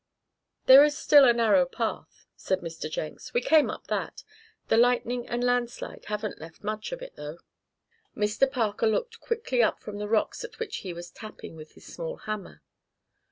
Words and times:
"There 0.65 0.83
is 0.83 0.97
still 0.97 1.25
a 1.25 1.31
narrow 1.31 1.63
path," 1.67 2.25
said 2.35 2.61
Mr. 2.61 2.89
Jenks. 2.89 3.35
"We 3.35 3.41
came 3.41 3.69
up 3.69 3.85
that 3.85 4.23
the 4.67 4.75
lightning 4.75 5.27
and 5.27 5.43
landslide 5.43 6.05
haven't 6.05 6.41
left 6.41 6.63
much 6.63 6.91
of 6.91 7.03
it, 7.03 7.15
though." 7.17 7.37
Mr. 8.17 8.51
Parker 8.51 8.87
looked 8.87 9.19
quickly 9.21 9.61
up 9.61 9.79
from 9.79 9.99
the 9.99 10.09
rocks 10.09 10.43
at 10.43 10.57
which 10.57 10.77
he 10.77 10.91
was 10.91 11.11
tapping 11.11 11.55
with 11.55 11.73
his 11.73 11.85
small 11.85 12.17
hammer. 12.17 12.63